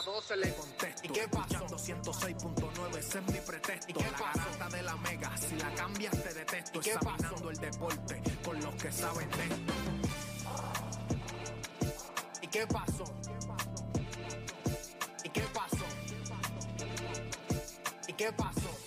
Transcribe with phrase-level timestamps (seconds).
[0.00, 1.66] de vieja 12 le contesto, ¿y qué pasó?
[1.66, 6.22] 106.9, ese es mi pretexto, ¿y qué la garata de la mega, si la cambias
[6.22, 9.72] te detesto, ¿Y qué examinando el deporte con los que saben de esto.
[12.42, 13.04] ¿Y qué pasó?
[15.24, 15.86] ¿Y qué pasó?
[18.08, 18.79] ¿Y qué pasó?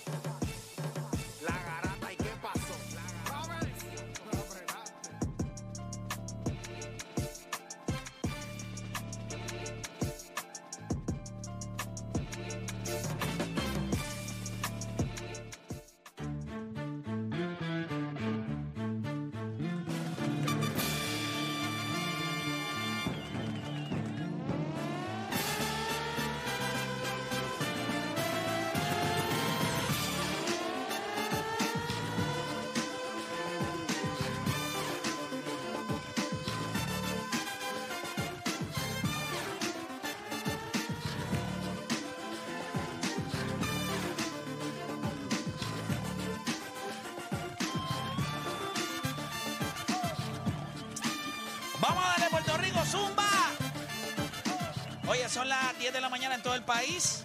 [56.34, 57.24] En todo el país.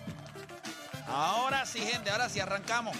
[1.08, 2.96] Ahora sí, gente, ahora sí, arrancamos.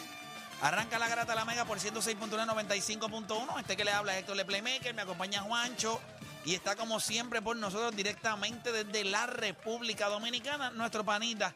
[0.62, 3.60] Arranca la grata la mega por 106.1, 95.1.
[3.60, 6.02] Este que le habla es Héctor Le Playmaker, me acompaña Juancho.
[6.44, 11.54] Y está como siempre por nosotros directamente desde la República Dominicana, nuestro panita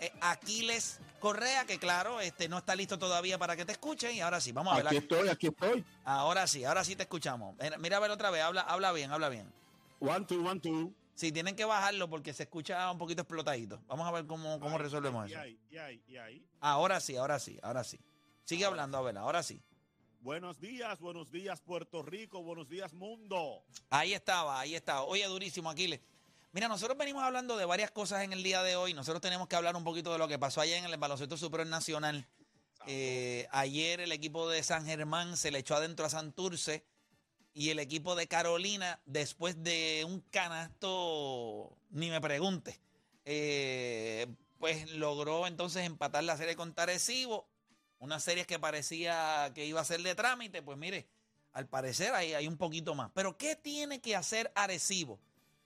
[0.00, 4.14] eh, Aquiles Correa, que claro, este no está listo todavía para que te escuchen.
[4.16, 4.86] Y ahora sí, vamos a ver.
[4.88, 5.84] Aquí estoy, aquí estoy.
[6.04, 7.54] Ahora sí, ahora sí te escuchamos.
[7.60, 9.50] Mira, mira a ver otra vez, habla, habla bien, habla bien.
[10.00, 10.92] One, two, one, two.
[11.14, 13.82] Sí, tienen que bajarlo porque se escucha un poquito explotadito.
[13.86, 15.38] Vamos a ver cómo, cómo resolvemos eso.
[15.38, 16.46] ahí, y ahí, y ahí.
[16.60, 18.00] Ahora sí, ahora sí, ahora sí.
[18.44, 19.62] Sigue hablando, a ver, ahora sí.
[20.20, 23.64] Buenos días, buenos días Puerto Rico, buenos días mundo.
[23.90, 25.02] Ahí estaba, ahí estaba.
[25.02, 26.00] Oye, durísimo, Aquiles.
[26.52, 28.94] Mira, nosotros venimos hablando de varias cosas en el día de hoy.
[28.94, 31.66] Nosotros tenemos que hablar un poquito de lo que pasó ayer en el baloncesto superior
[31.66, 32.26] nacional.
[32.86, 36.84] Eh, ayer el equipo de San Germán se le echó adentro a Santurce
[37.54, 42.80] y el equipo de Carolina, después de un canasto, ni me pregunte,
[43.24, 44.26] eh,
[44.58, 47.46] pues logró entonces empatar la serie con Arecibo.
[47.98, 51.06] Una serie que parecía que iba a ser de trámite, pues mire,
[51.52, 53.10] al parecer hay, hay un poquito más.
[53.14, 55.20] Pero ¿qué tiene que hacer Arecibo?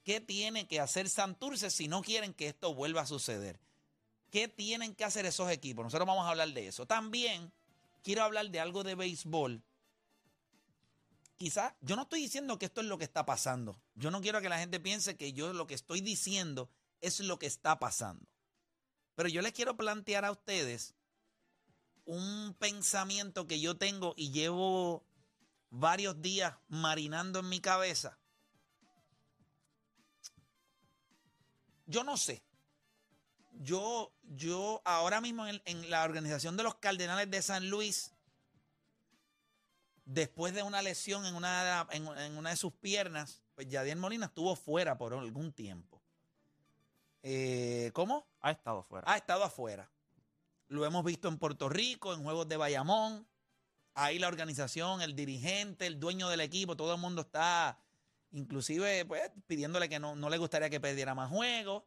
[0.05, 3.59] ¿Qué tiene que hacer Santurce si no quieren que esto vuelva a suceder?
[4.31, 5.85] ¿Qué tienen que hacer esos equipos?
[5.85, 6.85] Nosotros vamos a hablar de eso.
[6.85, 7.51] También
[8.03, 9.63] quiero hablar de algo de béisbol.
[11.37, 13.79] Quizás, yo no estoy diciendo que esto es lo que está pasando.
[13.95, 16.71] Yo no quiero que la gente piense que yo lo que estoy diciendo
[17.01, 18.27] es lo que está pasando.
[19.15, 20.95] Pero yo les quiero plantear a ustedes
[22.07, 25.05] un pensamiento que yo tengo y llevo
[25.71, 28.19] varios días marinando en mi cabeza.
[31.87, 32.43] Yo no sé.
[33.59, 38.13] Yo, yo ahora mismo en, en la organización de los Cardenales de San Luis,
[40.07, 44.27] después de una lesión en una, en, en una de sus piernas, pues Yadier Molina
[44.27, 46.01] estuvo fuera por algún tiempo.
[47.23, 48.27] Eh, ¿Cómo?
[48.41, 49.13] Ha estado fuera.
[49.13, 49.91] Ha estado afuera.
[50.69, 53.27] Lo hemos visto en Puerto Rico, en Juegos de Bayamón.
[53.95, 57.79] Ahí la organización, el dirigente, el dueño del equipo, todo el mundo está,
[58.31, 61.83] inclusive, pues, pidiéndole que no, no le gustaría que perdiera más juegos,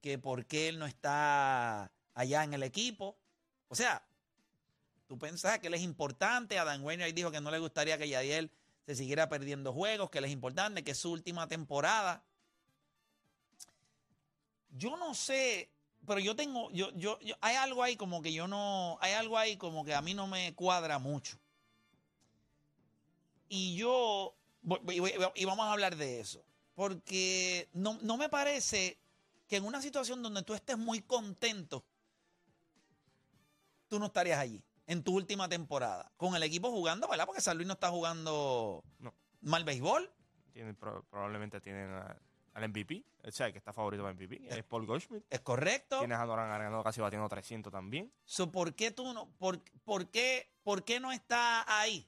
[0.00, 3.18] que por qué él no está allá en el equipo.
[3.68, 4.06] O sea,
[5.12, 6.58] tú pensás que él es importante.
[6.58, 8.50] Adam Wainwright dijo que no le gustaría que Yadiel
[8.86, 12.24] se siguiera perdiendo juegos, que él es importante, que es su última temporada.
[14.70, 15.70] Yo no sé,
[16.06, 19.36] pero yo tengo, yo, yo, yo, hay algo ahí como que yo no, hay algo
[19.36, 21.36] ahí como que a mí no me cuadra mucho.
[23.50, 24.34] Y yo,
[25.34, 26.42] y vamos a hablar de eso,
[26.74, 28.96] porque no, no me parece
[29.46, 31.84] que en una situación donde tú estés muy contento,
[33.90, 34.62] tú no estarías allí
[34.92, 36.12] en tu última temporada.
[36.16, 37.26] Con el equipo jugando, ¿verdad?
[37.26, 39.14] Porque San Luis no está jugando No.
[39.40, 40.10] mal béisbol.
[40.52, 42.16] Tienen, pro- probablemente tienen a-
[42.54, 45.24] al MVP, o sea, el que está favorito para MVP, es Paul Goldschmidt.
[45.30, 45.98] Es correcto.
[46.00, 48.12] Tienes a Noran ganando casi batiendo 300 también.
[48.24, 52.06] So, ¿Por qué tú no, por, por qué, por qué no está ahí?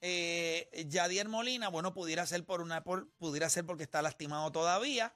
[0.00, 5.12] Eh, Yadier Molina, bueno, pudiera ser por una, por, pudiera ser porque está lastimado todavía.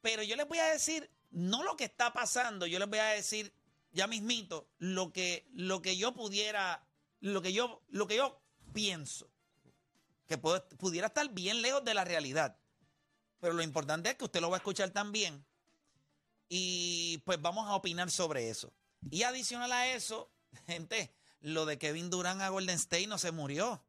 [0.00, 3.04] Pero yo les voy a decir, no lo que está pasando, yo les voy a
[3.06, 3.52] decir
[3.94, 6.86] ya mismito lo que, lo que yo pudiera,
[7.20, 8.38] lo que yo, lo que yo
[8.74, 9.30] pienso.
[10.26, 12.58] Que puedo- pudiera estar bien lejos de la realidad.
[13.40, 15.44] Pero lo importante es que usted lo va a escuchar también.
[16.48, 18.72] Y pues vamos a opinar sobre eso.
[19.10, 20.30] Y adicional a eso,
[20.66, 23.82] gente, lo de Kevin Durant a Golden State no se murió.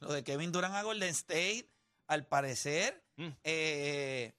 [0.00, 1.68] Lo de Kevin Durant a Golden State,
[2.06, 3.28] al parecer, Mm.
[3.44, 4.34] eh,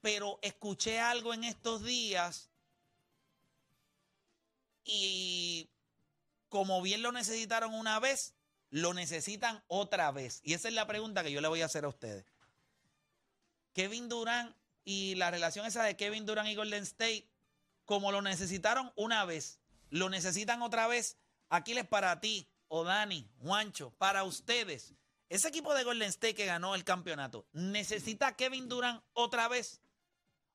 [0.00, 2.50] pero escuché algo en estos días
[4.84, 5.70] y
[6.48, 8.34] como bien lo necesitaron una vez,
[8.70, 10.40] lo necesitan otra vez.
[10.42, 12.24] Y esa es la pregunta que yo le voy a hacer a ustedes.
[13.74, 17.28] Kevin Durant y la relación esa de Kevin Durant y Golden State,
[17.84, 21.16] como lo necesitaron una vez, lo necesitan otra vez.
[21.48, 24.94] Aquiles para ti, o Dani, Juancho, para ustedes.
[25.28, 29.82] Ese equipo de Golden State que ganó el campeonato, ¿necesita Kevin Durant otra vez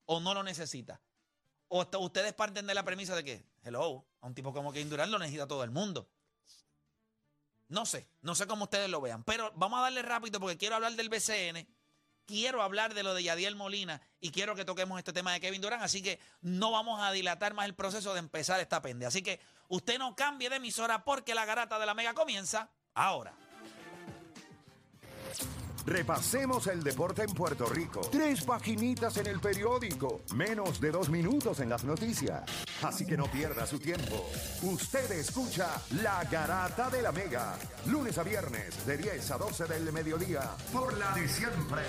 [0.06, 1.00] o no lo necesita?
[1.68, 5.10] ¿O ustedes parten de la premisa de que, hello, a un tipo como Kevin Durant
[5.10, 6.08] lo necesita todo el mundo?
[7.68, 10.76] No sé, no sé cómo ustedes lo vean, pero vamos a darle rápido porque quiero
[10.76, 11.68] hablar del BCN,
[12.24, 15.60] quiero hablar de lo de Yadiel Molina y quiero que toquemos este tema de Kevin
[15.60, 19.04] Durant, así que no vamos a dilatar más el proceso de empezar esta pende.
[19.04, 19.38] Así que
[19.68, 23.34] usted no cambie de emisora porque la garata de la mega comienza ahora.
[25.88, 28.02] Repasemos el deporte en Puerto Rico.
[28.12, 30.20] Tres paginitas en el periódico.
[30.34, 32.44] Menos de dos minutos en las noticias.
[32.82, 34.30] Así que no pierda su tiempo.
[34.62, 35.68] Usted escucha
[36.00, 37.56] La Garata de la Mega.
[37.86, 40.42] Lunes a viernes de 10 a 12 del mediodía.
[40.72, 41.82] Por la de siempre.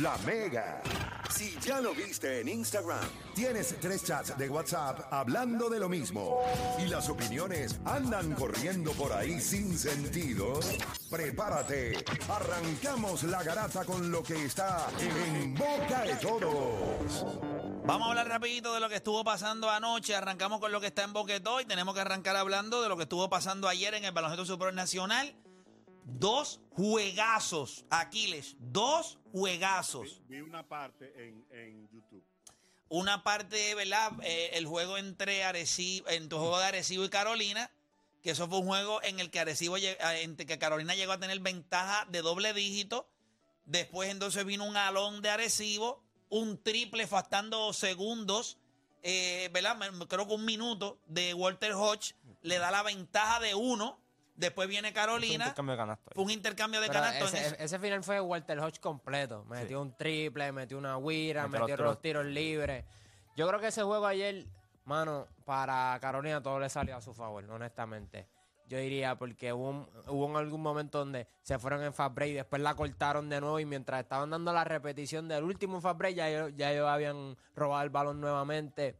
[0.00, 0.82] La Mega.
[1.30, 6.40] Si ya lo viste en Instagram, tienes tres chats de WhatsApp hablando de lo mismo.
[6.78, 10.60] Y las opiniones andan corriendo por ahí sin sentido.
[11.10, 12.04] Prepárate.
[12.28, 17.61] Arrancamos la garata con lo que está en boca de todos.
[17.84, 20.14] Vamos a hablar rapidito de lo que estuvo pasando anoche.
[20.14, 23.02] Arrancamos con lo que está en Boquetó y tenemos que arrancar hablando de lo que
[23.02, 25.34] estuvo pasando ayer en el Baloncesto Superior Nacional.
[26.04, 30.20] Dos juegazos, Aquiles, dos juegazos.
[30.28, 32.24] Vi, vi una parte en, en YouTube.
[32.88, 34.12] Una parte, ¿verdad?
[34.22, 37.68] Eh, el juego entre Arecibo, en tu juego de Arecibo y Carolina,
[38.22, 41.40] que eso fue un juego en el que Arecibo, en que Carolina llegó a tener
[41.40, 43.08] ventaja de doble dígito.
[43.64, 46.00] Después entonces vino un alón de Arecibo,
[46.32, 48.56] un triple faltando segundos,
[49.02, 49.76] eh, ¿verdad?
[50.08, 54.00] Creo que un minuto de Walter Hodge le da la ventaja de uno.
[54.34, 55.54] Después viene Carolina.
[55.58, 55.98] Un de.
[56.14, 57.34] Fue un intercambio de canastos.
[57.34, 57.56] en ese, eso.
[57.58, 59.44] ese final fue Walter Hodge completo.
[59.44, 62.86] Metió un triple, metió una guira, Metió los tiros libres.
[63.36, 64.46] Yo creo que ese juego ayer,
[64.86, 68.26] mano, para Carolina todo le salió a su favor, honestamente.
[68.72, 72.30] Yo diría porque hubo, un- hubo en algún momento donde se fueron en fast break
[72.30, 75.98] y después la cortaron de nuevo y mientras estaban dando la repetición del último fast
[75.98, 78.96] break ya, ellos- ya ellos habían robado el balón nuevamente.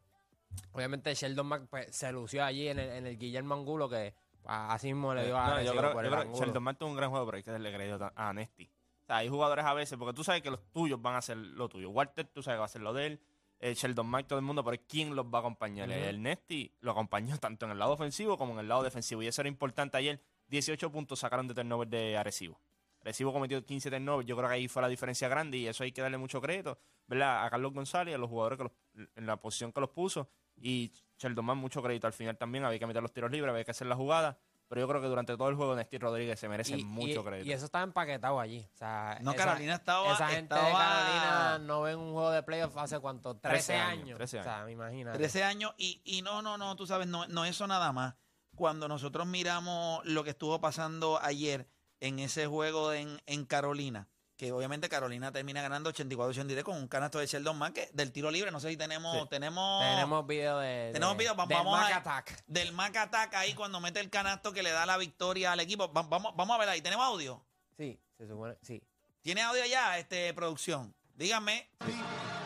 [0.72, 4.12] Obviamente Sheldon Mack pues, se lució allí en el, en el Guillermo Angulo que
[4.44, 6.34] así mismo le dio a No, yo creo, por yo el creo.
[6.34, 8.64] Sheldon Mack tuvo un gran juego, pero hay que darle crédito a Nesti.
[9.04, 11.38] O sea, hay jugadores a veces, porque tú sabes que los tuyos van a hacer
[11.38, 11.88] lo tuyo.
[11.88, 13.20] Walter, tú sabes que va a hacer lo de él.
[13.64, 15.88] Eh, Sheldon Mack, todo el mundo, pero ¿quién los va a acompañar?
[16.08, 19.22] El Nesti lo acompañó tanto en el lado ofensivo como en el lado defensivo.
[19.22, 20.20] Y eso era importante ayer.
[20.48, 22.60] 18 puntos sacaron de turnover de Arecibo.
[23.00, 24.26] Arecibo cometió 15 turnovers.
[24.26, 26.76] Yo creo que ahí fue la diferencia grande y eso hay que darle mucho crédito,
[27.06, 27.44] ¿verdad?
[27.46, 30.28] A Carlos González, a los jugadores que los- en la posición que los puso.
[30.60, 32.64] Y Sheldon Mack, mucho crédito al final también.
[32.64, 34.38] Había que meter los tiros libres, había que hacer la jugada.
[34.72, 37.24] Pero yo creo que durante todo el juego Nesti Rodríguez se merece y, mucho y-
[37.24, 37.46] crédito.
[37.46, 38.66] y eso estaba empaquetado allí.
[38.72, 42.30] O sea, No, esa- Carolina estaba- Esa gente estaba- de Carolina no ven un juego
[42.30, 43.36] de playoff hace cuánto?
[43.36, 44.16] 13, 13 años, años.
[44.16, 45.12] 13 O sea, me imagino.
[45.12, 48.14] 13 años y, y no, no, no, tú sabes, no, no eso nada más.
[48.54, 51.68] Cuando nosotros miramos lo que estuvo pasando ayer
[52.00, 54.08] en ese juego en, en Carolina,
[54.42, 58.28] que obviamente Carolina termina ganando 84-83 con un canasto de Sheldon Mack que- del tiro
[58.28, 58.50] libre.
[58.50, 59.26] No sé si tenemos, Sí.
[59.30, 60.90] tenemos, Tenemos video de.
[60.92, 61.36] tenemos de- video.
[61.36, 62.42] Va- del Vamos Mac a- Attack.
[62.48, 65.92] del Mac Attack ahí cuando mete el canasto que le da la victoria al equipo.
[65.92, 66.82] Va- vamos, vamos a ver ahí.
[66.82, 67.40] ¿Tenemos audio?
[67.76, 68.56] Sí, se supone.
[68.62, 68.82] Sí.
[69.20, 70.92] ¿Tiene audio ya, este, producción?
[71.14, 71.70] Díganme.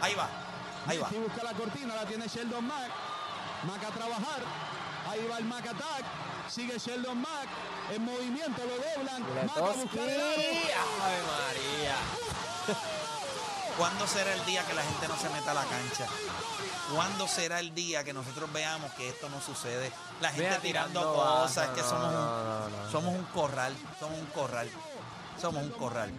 [0.02, 0.28] Ahí va.
[0.86, 1.08] Ahí va.
[1.08, 2.90] Busca la cortina, la tiene Sheldon Mack.
[3.66, 4.42] Mack a trabajar.
[5.08, 6.04] Ahí va el Mack Attack.
[6.48, 7.48] Sigue Sheldon Mack.
[7.94, 9.22] En movimiento lo doblan.
[9.46, 10.32] Mack a buscar el aro.
[10.32, 11.96] Ave María.
[13.78, 16.06] ¿Cuándo será el día que la gente no se meta a la cancha?
[16.94, 19.92] ¿Cuándo será el día que nosotros veamos que esto no sucede?
[20.22, 22.90] La gente tirando, tirando cosas, bajas, que no, somos un, no, no, no.
[22.90, 24.70] somos un corral, somos un corral,
[25.38, 26.10] somos un corral.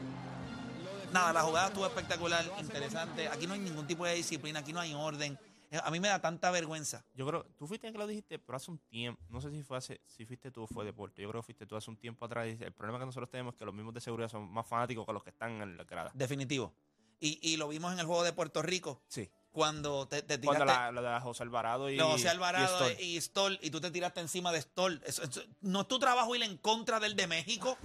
[1.12, 3.28] Nada, la jugada estuvo espectacular, interesante.
[3.28, 5.40] Aquí no hay ningún tipo de disciplina, aquí no hay orden.
[5.70, 7.04] Eh, A mí me da tanta vergüenza.
[7.14, 9.64] Yo creo, tú fuiste el que lo dijiste, pero hace un tiempo, no sé si
[9.64, 11.98] fue hace, si fuiste tú o fue deporte, yo creo que fuiste tú hace un
[11.98, 12.48] tiempo atrás.
[12.48, 15.14] El problema que nosotros tenemos es que los mismos de seguridad son más fanáticos que
[15.14, 16.12] los que están en la grada.
[16.14, 16.74] Definitivo.
[17.20, 19.28] Y, y lo vimos en el juego de Puerto Rico, Sí.
[19.52, 20.94] cuando te, te Cuando tiraste...
[20.94, 24.62] la, la José Alvarado y, José Alvarado y Stoll, y tú te tiraste encima de
[24.62, 25.02] Stoll.
[25.06, 27.76] Eso- eso- no es tu trabajo ir en contra del de México.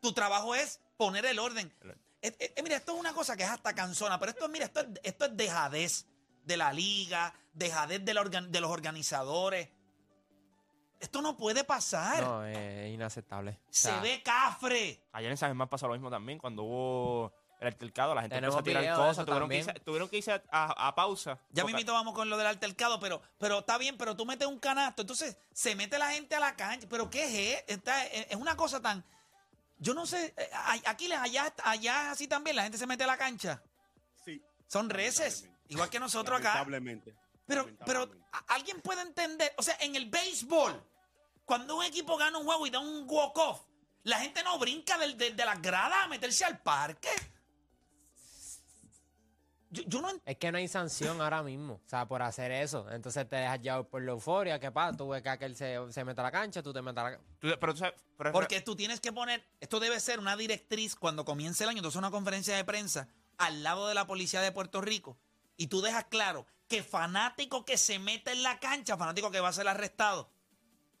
[0.00, 1.72] Tu trabajo es poner el orden.
[1.80, 2.02] El orden.
[2.20, 4.80] Eh, eh, mira, esto es una cosa que es hasta cansona, pero esto, mira, esto,
[4.80, 6.06] es- esto es dejadez
[6.44, 9.68] de la liga, dejadez de, la organ- de los organizadores.
[11.00, 12.22] Esto no puede pasar.
[12.22, 13.50] No, es inaceptable.
[13.62, 15.02] O Se sea, ve cafre.
[15.12, 18.56] Ayer en San Germán pasó lo mismo también, cuando hubo el altercado, la gente Tenemos
[18.56, 21.38] empezó a tirar cosas, tuvieron que, irse, tuvieron que irse a, a- a pausa.
[21.50, 24.46] Ya Porque- mismito vamos con lo del altercado, pero, pero está bien, pero tú metes
[24.46, 26.86] un canasto, entonces se mete la gente a la cancha.
[26.88, 27.64] ¿Pero qué es?
[27.66, 29.04] Está- es es una cosa tan...
[29.78, 30.50] Yo no sé, eh,
[30.86, 33.60] aquí les- allá, allá así también, la gente se mete a la cancha.
[34.24, 34.40] Sí.
[34.68, 35.48] Son reces.
[35.72, 36.50] Igual que nosotros acá.
[36.54, 37.14] Lamentablemente.
[37.46, 38.28] Pero, pero Lamentablemente.
[38.32, 40.82] ¿a- alguien puede entender, o sea, en el béisbol,
[41.44, 43.60] cuando un equipo gana un juego y da un walk-off,
[44.04, 47.08] la gente no brinca del- de, de las gradas a meterse al parque.
[49.70, 50.22] Yo, yo no entiendo.
[50.30, 52.90] Es que no hay sanción ahora mismo, o sea, por hacer eso.
[52.90, 54.60] Entonces te dejas llevar por la euforia.
[54.60, 54.96] ¿Qué pasa?
[54.98, 57.10] Tú ves que aquel se, se mete a la cancha, tú te metes a la
[57.16, 57.26] cancha.
[57.40, 57.58] Pero
[58.18, 61.78] pero- Porque tú tienes que poner, esto debe ser una directriz cuando comience el año,
[61.78, 65.16] entonces una conferencia de prensa al lado de la policía de Puerto Rico
[65.62, 69.48] y tú dejas claro que fanático que se mete en la cancha, fanático que va
[69.48, 70.30] a ser arrestado.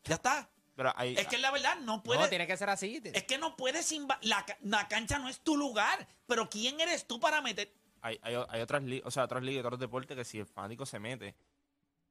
[0.04, 0.48] Ya está.
[0.76, 2.20] pero hay- Es que la verdad no puede.
[2.20, 3.00] No, tiene que ser así.
[3.12, 3.92] Es que no puedes
[4.22, 7.72] la, la cancha no es tu lugar, pero ¿quién eres tú para meter?
[8.00, 10.84] hay, hay, hay otras ligas, o sea, otras ligas, otros deportes que si el fanático
[10.86, 11.36] se mete,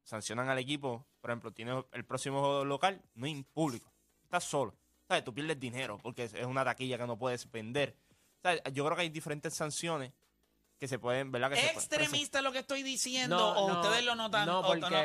[0.03, 3.91] sancionan al equipo, por ejemplo, tiene el próximo juego local, no hay público,
[4.23, 4.75] estás solo.
[5.07, 5.23] ¿Sabes?
[5.25, 7.95] Tú pierdes dinero porque es es una taquilla que no puedes vender.
[8.41, 8.61] ¿Sabes?
[8.73, 10.11] Yo creo que hay diferentes sanciones
[10.81, 11.51] que se pueden, ¿verdad?
[11.51, 14.47] Que se pueden- Extremista lo que estoy diciendo, No, o no, ustedes lo notan.
[14.47, 14.79] No, o- porque.
[14.89, 14.97] no.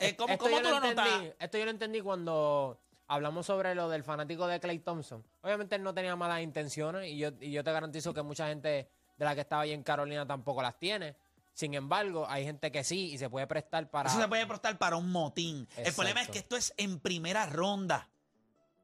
[0.00, 1.08] Eh, ¿cómo- tú lo notas?
[1.38, 5.24] Esto yo lo entendí cuando hablamos sobre lo del fanático de Clay Thompson.
[5.42, 8.88] Obviamente él no tenía malas intenciones y yo, y yo te garantizo que mucha gente
[9.16, 11.14] de la que estaba ahí en Carolina tampoco las tiene.
[11.54, 14.10] Sin embargo, hay gente que sí y se puede prestar para.
[14.10, 15.68] Eso se puede prestar para un motín.
[15.76, 18.08] El problema es que esto es en primera ronda.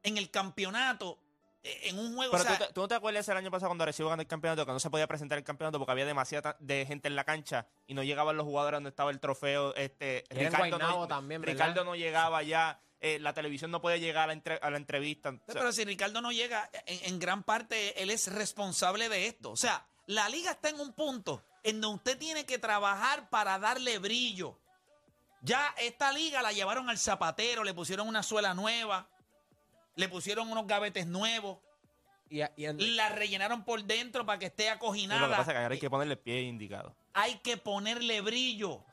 [0.03, 1.19] En el campeonato,
[1.63, 2.31] en un juego.
[2.31, 4.21] Pero o sea, ¿tú, te- tú no te acuerdas el año pasado cuando Arecibo ganó
[4.21, 7.15] el campeonato, que no se podía presentar el campeonato porque había demasiada de gente en
[7.15, 9.73] la cancha y no llegaban los jugadores donde estaba el trofeo.
[9.75, 11.41] Este, Y Ricardo, no, también.
[11.43, 14.77] Ricardo no llegaba ya, eh, la televisión no podía llegar a la, entre- a la
[14.77, 15.29] entrevista.
[15.29, 19.27] O sea, pero si Ricardo no llega, en, en gran parte él es responsable de
[19.27, 19.51] esto.
[19.51, 23.57] O sea, la liga está en un punto en donde usted tiene que trabajar para
[23.57, 24.59] darle brillo.
[25.41, 29.09] Ya esta liga la llevaron al zapatero, le pusieron una suela nueva,
[29.95, 31.59] le pusieron unos gavetes nuevos,
[32.29, 32.41] Y,
[32.95, 35.29] la rellenaron por dentro para que esté lo que acoginada.
[35.29, 36.95] pasa es que ahora hay que ponerle el pie indicado.
[37.13, 38.83] hay que ponerle brillo.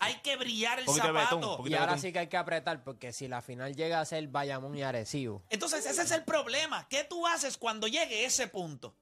[0.00, 1.56] Hay que brillar el Poquito de betún, zapato.
[1.56, 2.02] poquito y de ahora betún.
[2.02, 5.42] sí que hay que apretar porque si la final llega a ser Bayamón y Arecibo.
[5.48, 6.86] Entonces, ese es el problema.
[6.88, 8.94] ¿Qué tú haces cuando llegue ese punto?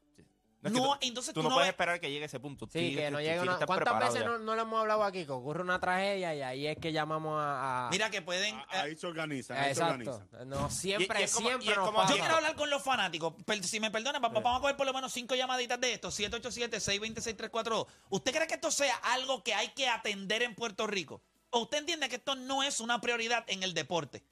[0.63, 2.25] No, es que No, tú, entonces tú tú no no puedes ves- esperar que llegue
[2.27, 2.67] ese punto.
[2.73, 3.59] Sí, que no tienes una...
[3.67, 5.27] ¿Cuántas veces no, no lo hemos hablado aquí?
[5.27, 7.89] Que ocurre una tragedia y ahí es que llamamos a...
[7.89, 8.55] a- Mira que pueden...
[8.57, 10.11] Eh, Ahí se organizan, ahí se Exacto.
[10.13, 10.49] organizan.
[10.49, 12.15] No, siempre, Y- y es como- siempre y es nos como- pasa.
[12.15, 13.35] yo quiero hablar con los fanáticos.
[13.63, 16.11] Si me perdonan, va- vamos a coger por lo menos cinco llamaditas de esto.
[16.13, 17.87] 787-626-342.
[18.11, 21.23] ¿Usted cree que esto sea algo que hay que atender en Puerto Rico?
[21.51, 24.23] ¿O usted entiende que esto no es una prioridad en el deporte?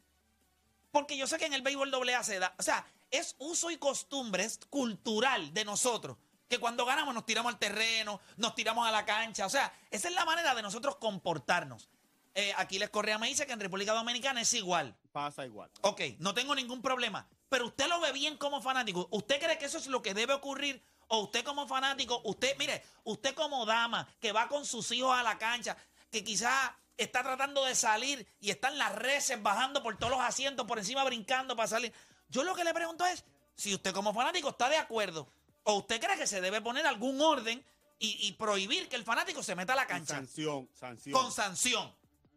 [0.92, 2.54] Porque yo sé que en el béisbol doble A se da.
[2.58, 6.16] O sea, es uso y costumbre, es cultural de nosotros.
[6.48, 9.46] Que cuando ganamos nos tiramos al terreno, nos tiramos a la cancha.
[9.46, 11.88] O sea, esa es la manera de nosotros comportarnos.
[12.34, 14.96] Eh, Aquiles Correa me dice que en República Dominicana es igual.
[15.12, 15.70] Pasa igual.
[15.82, 17.28] Ok, no tengo ningún problema.
[17.48, 19.08] Pero usted lo ve bien como fanático.
[19.10, 20.82] ¿Usted cree que eso es lo que debe ocurrir?
[21.08, 25.24] O usted como fanático, usted, mire, usted como dama que va con sus hijos a
[25.24, 25.76] la cancha,
[26.12, 30.66] que quizás está tratando de salir y están las reses bajando por todos los asientos,
[30.66, 31.92] por encima brincando para salir.
[32.30, 35.28] Yo lo que le pregunto es si usted como fanático está de acuerdo
[35.64, 37.64] o usted cree que se debe poner algún orden
[37.98, 41.12] y, y prohibir que el fanático se meta a la cancha Sanción, sanción.
[41.12, 41.94] con sanción.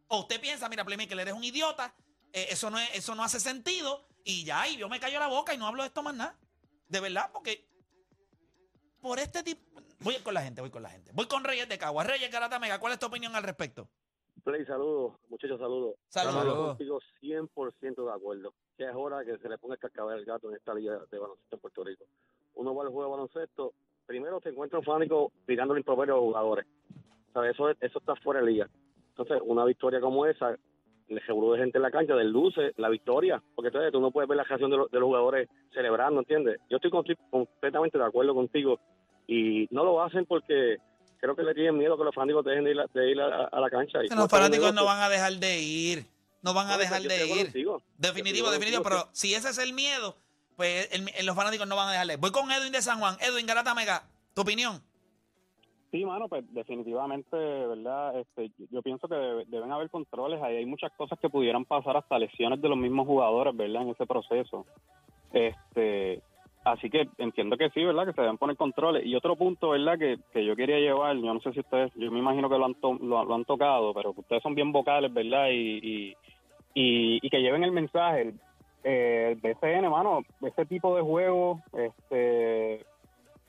[0.09, 1.93] O usted piensa, mira, Playmaker, eres un idiota,
[2.33, 5.27] eh, eso, no es, eso no hace sentido, y ya, y yo me callo la
[5.27, 6.35] boca y no hablo de esto más nada.
[6.89, 7.65] De verdad, porque
[9.01, 9.61] por este tipo...
[9.99, 11.11] Voy con la gente, voy con la gente.
[11.13, 12.03] Voy con Reyes de Cagua.
[12.03, 13.89] Reyes Garata Mega, ¿cuál es tu opinión al respecto?
[14.43, 15.95] Play, saludos, muchachos, saludos.
[16.09, 16.67] Saludos.
[16.69, 18.53] Contigo 100% de acuerdo.
[18.77, 21.17] Que es hora que se le ponga el cascabel al gato en esta liga de
[21.19, 22.05] baloncesto en Puerto Rico.
[22.55, 23.73] Uno va al juego de baloncesto
[24.05, 26.65] primero te encuentras un fanático tirando el improperio a los jugadores.
[27.33, 27.51] ¿Sabes?
[27.53, 28.69] Eso, eso está fuera de liga.
[29.09, 30.57] Entonces, una victoria como esa,
[31.07, 34.27] le seguro de gente en la cancha, desluce la victoria, porque entonces tú no puedes
[34.27, 36.59] ver la reacción de, los- de los jugadores celebrando, ¿entiendes?
[36.69, 38.79] Yo estoy con- completamente de acuerdo contigo
[39.25, 40.77] y no lo hacen porque
[41.23, 43.45] creo que le tienen miedo que los fanáticos dejen de ir, a- de ir a,
[43.45, 43.99] a la cancha.
[44.03, 46.05] Y los fanáticos no van a dejar de ir.
[46.41, 47.43] No van a dejar yo de ir.
[47.45, 47.81] contigo.
[47.97, 48.83] Definitivo, de definitivo.
[48.83, 50.17] Pero si ese es el miedo,
[50.57, 52.19] pues el- el- los fanáticos no van a dejar de ir.
[52.19, 53.15] Voy con Edwin de San Juan.
[53.21, 54.03] Edwin Garata Mega,
[54.33, 54.81] ¿tu opinión?
[55.91, 58.19] Sí, mano, pues definitivamente, ¿verdad?
[58.19, 60.41] Este, yo- yo pienso que debe- deben haber controles.
[60.43, 63.83] Ahí hay muchas cosas que pudieran pasar, hasta lesiones de los mismos jugadores, ¿verdad?
[63.83, 64.65] En ese proceso.
[65.31, 66.21] Este,
[66.65, 68.05] así que entiendo que sí, ¿verdad?
[68.07, 69.05] Que se deben poner controles.
[69.05, 69.97] Y otro punto, ¿verdad?
[69.97, 72.65] Que, que yo quería llevar, yo no sé si ustedes, yo me imagino que lo
[72.65, 75.49] han, to- lo, lo han tocado, pero ustedes son bien vocales, ¿verdad?
[75.51, 76.15] Y, y,
[76.73, 78.21] y, y que lleven el mensaje.
[78.21, 78.33] El,
[78.85, 82.85] eh, el BCN, mano, ese tipo de juego, este,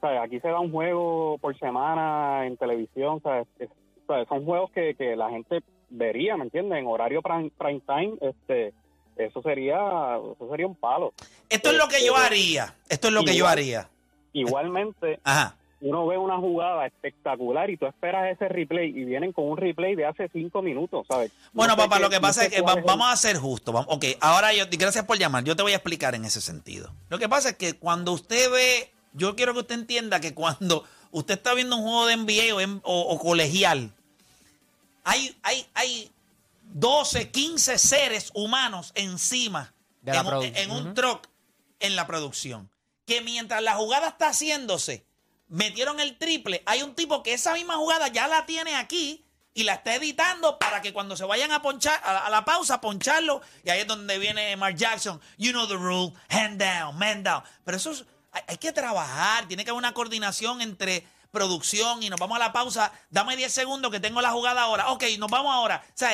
[0.01, 0.21] ¿sabes?
[0.21, 3.47] Aquí se da un juego por semana en televisión, ¿sabes?
[3.59, 3.71] Es-
[4.07, 4.29] ¿sabes?
[4.29, 6.79] Son juegos que, que la gente vería, ¿me entiendes?
[6.79, 8.73] En horario prime, prime time, este,
[9.17, 9.77] eso sería,
[10.17, 11.13] eso sería un palo.
[11.49, 12.75] Esto es lo que yo haría.
[12.89, 13.89] Esto es lo que yo haría.
[14.33, 15.55] Igualmente, Ajá.
[15.81, 19.95] uno ve una jugada espectacular y tú esperas ese replay y vienen con un replay
[19.95, 21.31] de hace cinco minutos, ¿sabes?
[21.53, 23.73] Bueno, No papá, lo que no pasa sé es que va- vamos a ser justos.
[23.75, 25.45] Vamos- Ok, ahora yo, gracias por llamar.
[25.45, 26.91] Yo te voy a explicar en ese sentido.
[27.11, 30.85] Lo que pasa es que cuando usted ve, yo quiero que usted entienda que cuando
[31.13, 33.91] usted está viendo un juego de NBA o, en- o- o colegial,
[35.05, 36.11] hay, hay, hay
[36.75, 41.29] 12, 15 seres humanos encima De en, un- truck
[41.81, 42.71] en la producción.
[43.07, 45.07] Que mientras la jugada está haciéndose,
[45.49, 46.63] metieron el triple.
[46.67, 50.59] Hay un tipo que esa misma jugada ya la tiene aquí y la está editando
[50.59, 53.41] para que cuando se vayan a ponchar, a la, a la pausa, poncharlo.
[53.63, 55.21] Y ahí es donde viene Mark Jackson.
[55.39, 57.43] You know the rule, hand down, man down.
[57.65, 62.11] Pero eso es- hay, hay que trabajar, tiene que haber una coordinación entre producción y
[62.11, 62.91] nos vamos a la pausa.
[63.11, 64.91] Dame 10 segundos que tengo la jugada ahora.
[64.93, 65.85] Ok, nos vamos ahora.
[65.87, 66.11] O sea,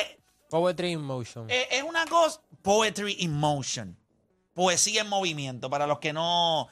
[0.51, 1.49] Poetry in motion.
[1.49, 3.97] eh, es una cosa, poetry in motion,
[4.53, 6.67] poesía en movimiento, para los que no,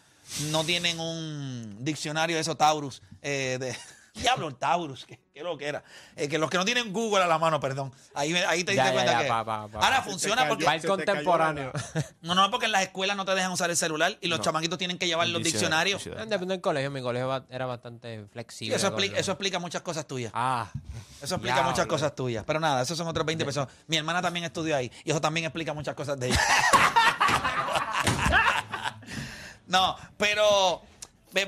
[0.51, 3.73] no tienen un diccionario de esos Taurus, eh, de,
[4.21, 5.83] diablo, el Taurus, que, que lo que era,
[6.15, 8.85] Eh, que los que no tienen Google a la mano, perdón, ahí, ahí te diste
[8.87, 9.79] ya, cuenta ya, que pa, pa, pa.
[9.79, 10.49] ahora Se funciona cayó.
[10.49, 11.71] porque Va el contemporáneo.
[12.21, 14.77] no, no, porque en las escuelas no te dejan usar el celular y los chamaquitos
[14.77, 16.03] tienen que llevar los diccionarios.
[16.03, 16.91] Depende del colegio.
[16.91, 18.75] Mi colegio era bastante Sí, flexible.
[18.75, 20.31] eso, explica, eso explica muchas cosas tuyas.
[20.35, 20.67] Ah.
[21.21, 22.43] Eso explica muchas cosas tuyas.
[22.45, 23.67] Pero nada, esos son otros 20 pesos.
[23.87, 24.91] Mi hermana también estudió ahí.
[25.03, 26.39] Y eso también explica muchas cosas de ella.
[29.67, 30.81] no, pero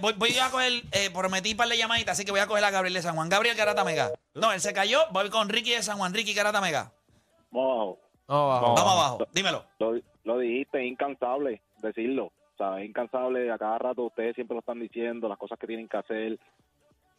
[0.02, 2.72] voy, voy a coger, eh, prometí para la llamadita, así que voy a coger a
[2.72, 3.30] Gabriel de San Juan.
[3.30, 4.12] Gabriel Garata Mega.
[4.34, 5.00] No, él se cayó.
[5.12, 6.14] Voy con Ricky de San Juan.
[6.14, 6.92] Ricky Garata Mega.
[7.52, 8.00] Wow.
[8.28, 8.76] Oh, wow.
[8.76, 9.28] Vamos abajo.
[9.34, 9.66] Dímelo.
[9.80, 12.26] Lo, lo dijiste, es incansable decirlo.
[12.26, 15.68] O sea, es incansable, a cada rato ustedes siempre lo están diciendo, las cosas que
[15.68, 16.40] tienen que hacer.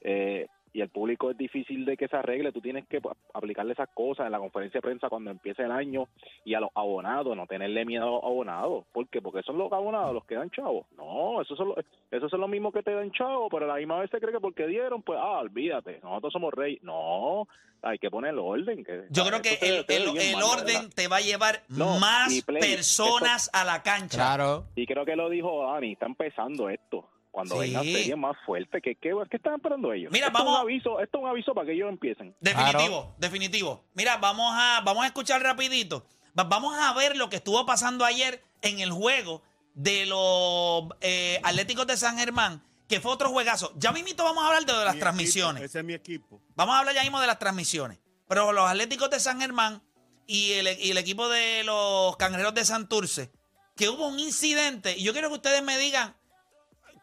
[0.01, 2.51] Eh, y el público es difícil de que se arregle.
[2.53, 5.71] Tú tienes que pues, aplicarle esas cosas en la conferencia de prensa cuando empiece el
[5.71, 6.09] año
[6.45, 8.85] y a los abonados, no tenerle miedo a los abonados.
[8.93, 9.21] ¿Por qué?
[9.21, 10.87] Porque son los abonados los que dan chavos.
[10.97, 11.79] No, esos son los,
[12.11, 14.33] esos son los mismos que te dan chavos, pero a la misma vez se cree
[14.33, 16.79] que porque dieron, pues, ah, olvídate, nosotros somos rey.
[16.83, 17.47] No,
[17.83, 18.83] hay que poner el orden.
[18.85, 20.91] Que, Yo creo que el, el- bien el mal, orden ¿verdad?
[20.95, 24.17] te va a llevar No, más play, personas a la cancha.
[24.17, 24.65] Claro.
[24.75, 27.09] Y creo que lo dijo Dani, está empezando esto.
[27.33, 27.61] Cuando Sí.
[27.63, 30.13] venga serie más fuerte, ¿qué, qué, qué están esperando ellos?
[30.13, 32.37] Mira, esto Es vamos- un aviso, esto es un aviso para que ellos empiecen.
[32.41, 33.85] Definitivo, definitivo.
[33.95, 36.07] Mira, vamos a, vamos a escuchar rapidito.
[36.39, 39.43] Va- Vamos a ver lo que estuvo pasando ayer en el juego
[39.75, 43.73] de los eh, Atléticos de San Germán, que fue otro juegazo.
[43.77, 45.63] Ya mismito vamos a hablar de, las Mi transmisiones.
[45.63, 46.43] equipo, ese es mi equipo.
[46.55, 47.99] Vamos a hablar ya mismo de las transmisiones.
[48.29, 49.83] Pero los Atléticos de San Germán
[50.27, 53.31] y el, y el equipo de los Cangrejeros de Santurce,
[53.75, 56.15] que hubo un incidente, y yo quiero que ustedes me digan,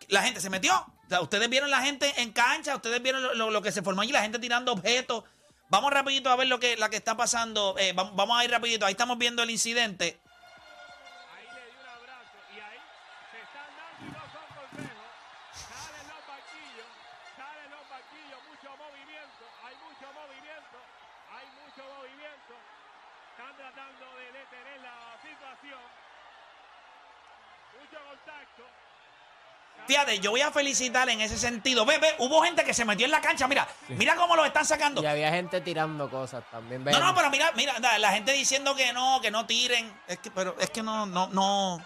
[0.08, 0.86] la gente se metió.
[1.22, 4.40] Ustedes vieron la gente en cancha, ustedes vieron lo, que se formó allí, la gente
[4.40, 5.24] tirando objetos.
[5.70, 7.76] Vamos rapidito a ver lo que, está pasando.
[7.78, 8.86] Eh, vamos, vamos a ir rapidito.
[8.86, 10.20] Ahí estamos viendo el incidente.
[11.34, 12.80] Ahí le dio un abrazo y ahí
[13.32, 15.10] se están dando no son consejos.
[15.54, 16.90] Salen los banquillos,
[17.38, 20.78] salen los banquillos, mucho movimiento, hay mucho movimiento,
[21.38, 22.54] hay mucho movimiento.
[23.34, 25.86] Están tratando de detener la situación.
[27.78, 28.89] Mucho contacto.
[29.88, 31.84] Fíjate, yo voy a felicitar en ese sentido.
[31.86, 33.48] Ve, ve, hubo gente que se metió en la cancha.
[33.48, 35.02] Mira, mira cómo lo están sacando.
[35.02, 36.84] Y había gente tirando cosas también.
[36.84, 37.00] No, Ven.
[37.00, 39.92] no, pero mira, mira, la, gente diciendo que no, que no tiren.
[40.08, 41.84] Es que, pero es que no, no, no.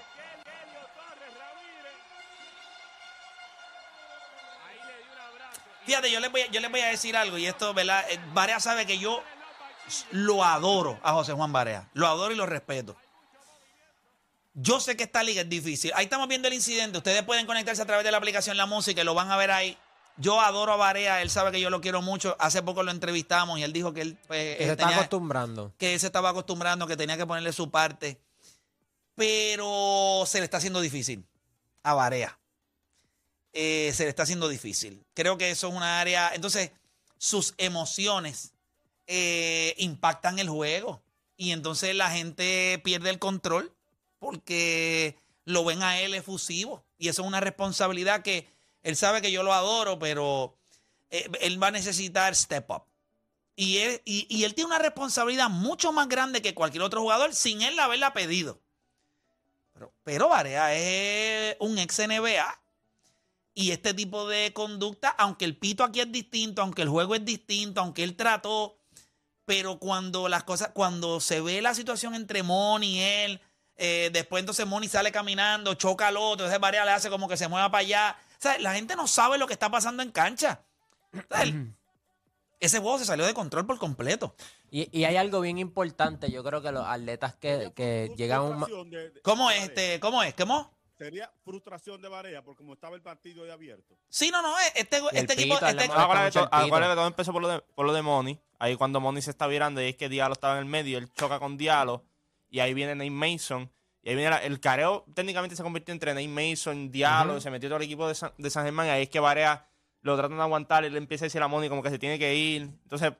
[5.86, 8.06] Fíjate, yo les voy, a- yo les voy a decir algo, y esto, ¿verdad?
[8.10, 9.22] Eh, Barea sabe que yo
[10.12, 11.88] lo adoro a José Juan Barea.
[11.94, 12.96] Lo adoro y lo respeto.
[14.54, 15.92] Yo sé que esta liga es difícil.
[15.96, 16.98] Ahí estamos viendo el incidente.
[17.00, 19.52] Ustedes pueden conectarse a través de la aplicación La Música y lo van a ver
[19.52, 19.78] ahí.
[20.18, 22.36] Yo adoro a Barea, él sabe que yo lo quiero mucho.
[22.40, 25.74] Hace poco lo entrevistamos y él dijo que él pues, Que se está tenía- acostumbrando.
[25.80, 28.20] que él se estaba acostumbrando, que tenía que ponerle su parte.
[29.16, 31.26] Pero se le está haciendo difícil
[31.84, 32.38] a Barea.
[33.54, 35.04] Eh, se le está haciendo difícil.
[35.14, 36.32] Creo que eso es una área.
[36.34, 36.72] Entonces,
[37.18, 38.54] sus emociones
[39.08, 41.02] eh, impactan el juego.
[41.38, 43.74] Y entonces la gente pierde el control
[44.24, 46.82] porque lo ven a él efusivo.
[46.98, 48.48] Y eso es una responsabilidad que
[48.82, 50.56] él sabe que yo lo adoro, pero
[51.10, 52.84] eh, él va a necesitar step up.
[53.58, 54.02] Y él,
[54.56, 58.60] tiene una responsabilidad mucho más grande que cualquier otro jugador sin él haberla pedido.
[59.74, 62.62] Pero, pero Barea es un ex NBA.
[63.54, 67.26] Y este tipo de conducta, aunque el pito aquí es distinto, aunque el juego es
[67.26, 68.78] distinto, aunque él trató,
[69.46, 73.42] pero cuando las cosas, cuando se ve la situación entre Moni y él,
[73.78, 77.38] eh, después entonces Moni sale caminando, choca al otro, entonces Barea le hace como que
[77.38, 78.18] se mueva para allá.
[78.32, 80.62] O sea, la gente no sabe lo que está pasando en cancha.
[81.14, 81.74] O sea, el-
[82.60, 84.36] ese juego se salió de control por completo.
[84.72, 86.32] Y, y hay algo bien importante.
[86.32, 88.90] Yo creo que los atletas que, que llegan a un.
[88.90, 90.00] de- de- ¿Cómo es este?
[90.00, 90.34] ¿Cómo es?
[90.34, 90.72] ¿Cómo?
[90.98, 93.98] Sería frustración de Barea por como estaba el partido de abierto.
[94.10, 95.56] Sí, no, no, este, Y el este equipo.
[95.56, 96.32] este- Acuérdate
[96.90, 98.40] que, todo empezó por lo de, por lo de Money.
[98.60, 101.12] Ahí cuando Money se está virando y es que Diallo estaba en el medio, él
[101.14, 102.04] choca con Diallo
[102.54, 103.70] y ahí viene Nate Mason.
[104.04, 107.68] Y ahí viene la- el careo, técnicamente se convirtió entre Nate Mason, Diallo, se metió
[107.68, 109.66] todo el equipo de San, de San Germán y ahí es que Barea
[110.02, 112.20] lo tratan de aguantar y le empieza a decir a Money como que se tiene
[112.20, 112.62] que ir.
[112.62, 113.12] Entonces,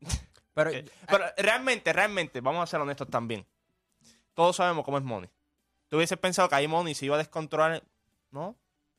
[0.54, 3.44] Pero eh, pero realmente, realmente, vamos a ser honestos también.
[4.34, 5.28] Todos sabemos cómo es Money.
[5.88, 7.82] Tú hubieses pensado que ahí Money se iba a descontrolar.
[8.30, 8.56] No.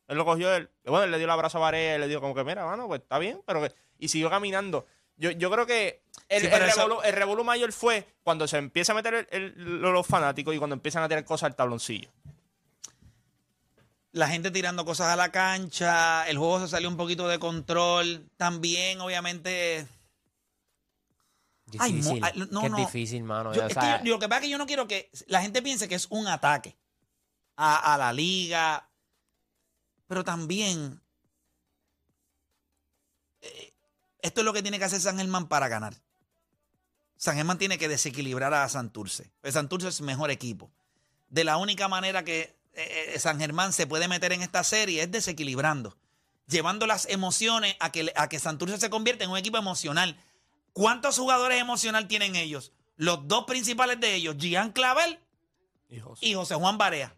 [0.07, 2.19] Él lo cogió, él, bueno, él le dio el abrazo a Barea, él le dijo
[2.21, 4.85] como que, mira, mano, pues está bien, pero que, y siguió caminando.
[5.19, 8.47] Yo, yo creo que el, Sí, el, pero eso- revolú, el revolú mayor fue cuando
[8.47, 11.55] se empieza a meter el- el- los fanáticos y cuando empiezan a tirar cosas al
[11.55, 12.09] tabloncillo.
[14.11, 18.27] la gente tirando cosas a la cancha, el juego se salió un poquito de control.
[18.37, 19.85] También, obviamente.
[21.67, 22.19] Difícil.
[22.23, 23.53] ay, no, que es difícil, mano.
[23.53, 25.11] Yo- O es sea, que yo- lo que pasa es que yo no quiero que
[25.27, 26.75] la gente piense que es un ataque
[27.55, 28.89] a, a la liga.
[30.07, 30.99] Pero también.
[33.41, 33.73] eh,
[34.21, 35.95] esto es lo que tiene que hacer San Germán para ganar.
[37.17, 39.29] San Germán tiene que desequilibrar a Santurce.
[39.41, 40.71] Pues Santurce es mejor equipo.
[41.29, 45.03] De la única manera que eh, eh, San Germán se puede meter en esta serie
[45.03, 45.97] es desequilibrando.
[46.47, 50.17] Llevando las emociones a que, a que Santurce se convierta en un equipo emocional.
[50.73, 52.71] ¿Cuántos jugadores emocional tienen ellos?
[52.95, 55.19] Los dos principales de ellos, Gian Clavel
[56.21, 57.13] y José Juan Barea.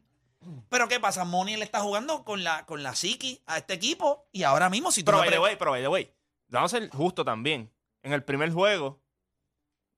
[0.70, 1.24] Pero ¿qué pasa?
[1.26, 4.92] Moni le está jugando con la, con la psiqui a este equipo y ahora mismo
[4.92, 6.12] si tú Pero, pre- way, pero, way,
[6.52, 7.72] vamos a ser justo también.
[8.04, 9.00] En el primer juego,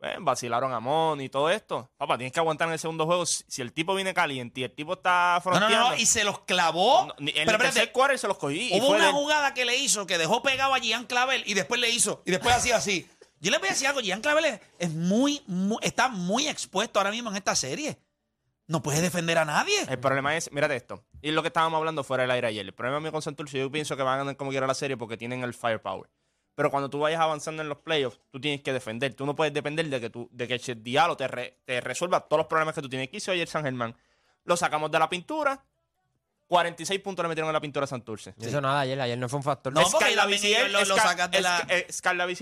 [0.02, 1.90] eh, vacilaron a Mon y todo esto.
[1.98, 3.26] Papá, tienes que aguantar en el segundo juego.
[3.26, 5.90] Si, si el tipo viene caliente y el tipo está No, no, fronteando...
[5.92, 7.06] no, y se los clavó.
[7.08, 8.74] No, en Pero el tercer se los cogí.
[8.74, 11.54] y Hubo fue una jugada que le hizo que dejó pegado a Gian Clavel y
[11.54, 13.10] después le hizo y después hacía así.
[13.40, 17.00] Yo le voy a decir algo, Gian Clavel es, es muy, muy- está muy expuesto
[17.00, 17.98] ahora mismo en esta serie.
[18.68, 19.76] No puede defender a nadie.
[19.90, 21.04] El problema es, mírate esto.
[21.22, 22.66] Y es lo que estábamos hablando fuera del aire ayer.
[22.66, 24.96] El problema mío con Santurce, yo pienso que van a ganar como quiera la serie
[24.96, 26.10] porque tienen el firepower.
[26.56, 29.14] Pero cuando tú vayas avanzando en los playoffs, tú tienes que defender.
[29.16, 32.22] Tú no puedes depender de que, tú, de que el diálogo te, re- te resuelva
[32.22, 33.10] todos los problemas que tú tienes.
[33.10, 33.96] ¿Qué hizo ayer San Germán?
[34.46, 35.64] Lo sacamos de la pintura.
[36.48, 38.36] 46 puntos le metieron en la pintura a Santurce.
[38.40, 39.74] Eso nada, ayer, ayer no fue un factor.
[39.74, 41.66] No, porque Visier- ellos lo- sacas de la-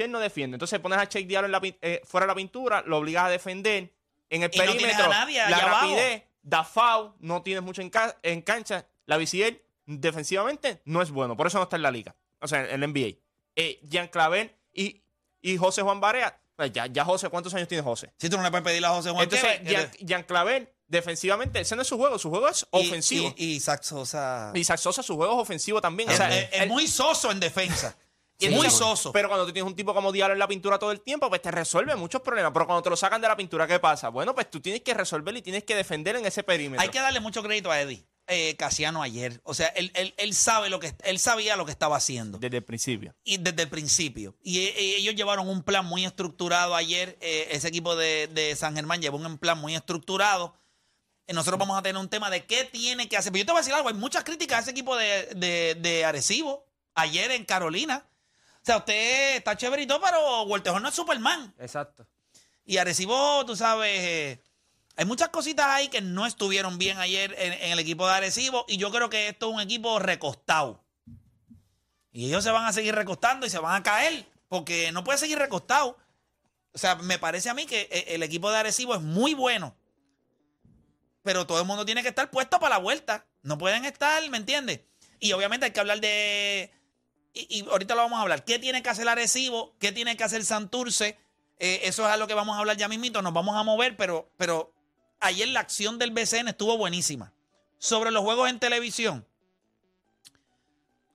[0.10, 0.56] no defiende.
[0.56, 3.30] Entonces pones a Cheik Diallo en la eh, fuera de la pintura, lo obligas a
[3.30, 3.94] defender.
[4.30, 7.82] En el Y no tienes perímetro, a nadie la rapidez, da foul, no tienes mucho
[7.82, 8.86] en, ca- en cancha.
[9.06, 11.38] La Visier defensivamente no es bueno.
[11.38, 12.16] Por eso no está en la liga.
[12.40, 13.18] O sea, en el NBA.
[13.56, 15.04] Eh, Jean Claver y,
[15.42, 16.40] y José Juan Barea.
[16.56, 18.14] pues ya, ya José, ¿cuántos años tiene José?
[18.18, 21.60] Si tú no le puedes pedir a José Juan Entonces, que- Jean, Jean Claver, defensivamente,
[21.60, 22.18] ese no es su juego.
[22.20, 23.34] Su juego es y- ofensivo.
[23.38, 24.52] Y, y Isaac Sosa.
[24.54, 26.10] Y Isaac Sosa, su juego es ofensivo también.
[26.10, 27.96] O es, sea, es- muy soso en defensa.
[28.40, 29.12] y muy soso.
[29.12, 31.42] Pero cuando tú tienes un tipo como Diallo en la pintura todo el tiempo, pues
[31.44, 32.52] te resuelve muchos problemas.
[32.54, 34.10] Pero cuando te lo sacan de la pintura, ¿qué pasa?
[34.10, 36.82] Bueno, pues tú tienes que resolver y tienes que defender en ese perímetro.
[36.82, 39.42] Hay que darle mucho crédito a Eddie eh, Casiano ayer.
[39.44, 42.38] O sea, él, él- él sabe lo que él sabía lo que estaba haciendo.
[42.38, 43.16] Desde el principio.
[43.24, 44.36] y desde el principio.
[44.44, 47.18] Y eh, eh, ellos llevaron un plan muy estructurado ayer.
[47.22, 50.56] eh, ese equipo de, de San Germán llevó un plan muy estructurado.
[51.28, 53.32] Eh, nosotros vamos a tener un tema de qué tiene que hacer.
[53.32, 55.76] Pero yo te voy a decir algo: hay muchas críticas a ese equipo de, de,
[55.80, 58.08] de Arecibo ayer en Carolina.
[58.62, 61.54] O sea, usted está chéverito, pero Voltejón no es Superman.
[61.60, 62.08] Exacto.
[62.64, 64.44] Y Arecibo, tú sabes, eh,
[64.96, 68.66] hay muchas cositas ahí que no estuvieron bien ayer en, el equipo de Arecibo.
[68.68, 70.84] Y yo creo que esto es un equipo recostado.
[72.12, 74.26] Y ellos se van a seguir recostando y se van a caer.
[74.50, 75.98] Porque no puede seguir recostado.
[76.74, 79.76] O sea, me parece a mí que eh, el equipo de Arecibo es muy bueno.
[81.24, 83.26] Pero todo el mundo tiene que estar puesto para la vuelta.
[83.44, 84.82] No pueden estar, ¿me entiendes?
[85.20, 86.72] Y obviamente hay que hablar de,
[87.34, 88.44] y, y ahorita lo vamos a hablar.
[88.44, 89.76] ¿Qué tiene que hacer Arecibo?
[89.80, 91.18] ¿Qué tiene que hacer Santurce?
[91.60, 93.22] Eh, eso es a lo que vamos a hablar ya mismito.
[93.22, 94.74] Nos vamos a mover, pero, pero
[95.22, 97.34] ayer la acción del BCN estuvo buenísima.
[97.78, 99.26] Sobre los juegos en televisión.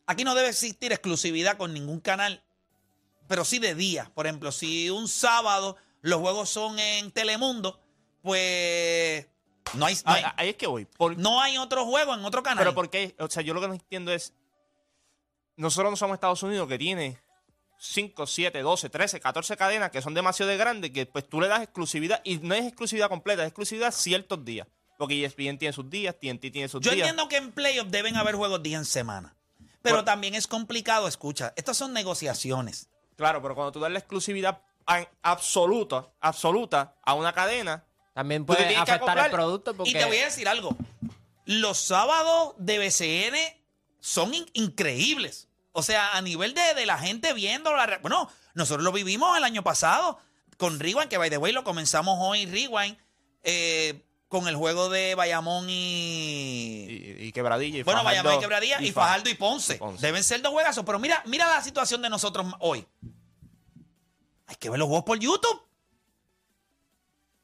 [0.06, 2.42] Aquí no debe existir exclusividad con ningún canal,
[3.28, 4.10] pero sí de día.
[4.14, 7.80] Por ejemplo, si un sábado los juegos son en Telemundo,
[8.22, 9.26] pues
[9.74, 10.84] no hay, no hay, Ah, Ahí es que voy.
[10.84, 12.58] Por- no hay otro juego en otro canal.
[12.58, 14.32] Pero porque, o sea, yo lo que no entiendo es,
[15.56, 17.18] nosotros no somos Estados Unidos que tiene
[17.78, 21.48] 5, 7, 12, 13, 14 cadenas que son demasiado de grandes que pues tú le
[21.48, 24.66] das exclusividad y no es exclusividad completa, es exclusividad ciertos días.
[24.98, 27.06] Porque ESPN tiene sus días, TNT tiene sus Yo días.
[27.08, 29.34] entiendo que en playoff deben haber juegos día en semana.
[29.82, 30.04] Pero Bueno.
[30.04, 32.88] también es complicado, escucha, estas son negociaciones.
[33.16, 34.60] Claro, pero cuando tú das la exclusividad
[35.22, 37.84] absoluta, absoluta a una cadena,
[38.14, 40.74] También puede afectar el producto porque Y te voy a decir algo.
[41.44, 43.36] Los sábados de BCN
[44.00, 45.48] son in- increíbles.
[45.76, 49.44] O sea, a nivel de, de la gente viendo la Bueno, nosotros lo vivimos el
[49.44, 50.18] año pasado
[50.56, 52.96] con Rewind, que by the way lo comenzamos hoy Rewind,
[53.42, 56.86] eh, con el juego de Bayamón y.
[56.88, 59.74] y, y Quebradilla y bueno, Fajardo Bayamón y Quebradía y, Fa- Fajardo y Ponce.
[59.74, 60.06] y Ponce.
[60.06, 60.84] Deben ser dos juegazos.
[60.84, 62.86] Pero mira, mira la situación de nosotros hoy.
[64.46, 65.62] Hay que ver los juegos por YouTube.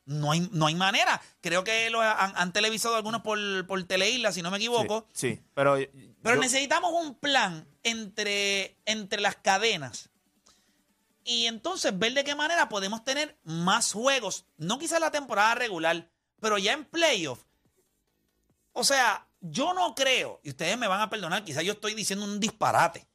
[0.05, 1.21] No hay, no hay manera.
[1.41, 5.07] Creo que lo han, han televisado algunos por, por Teleisla, si no me equivoco.
[5.13, 5.77] Sí, sí, pero...
[6.23, 10.09] Pero yo- necesitamos un plan entre, entre las cadenas.
[11.25, 14.45] Y entonces ver de qué manera podemos tener más juegos.
[14.57, 16.11] No quizás la temporada regular,
[16.41, 17.45] pero ya en playoff.
[18.73, 22.25] O sea, yo no creo, y ustedes me van a perdonar, quizás yo estoy diciendo
[22.25, 23.07] un disparate.